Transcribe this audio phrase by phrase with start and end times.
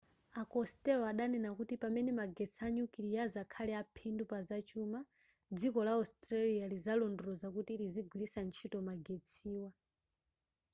[0.31, 4.99] a costello adanena kuti pamene magetsi a nyukiliya azakhale aphindu pazachuma
[5.57, 9.69] dziko la australia lizalondoloza kuti lizigwiritsa ntchito magetsiwa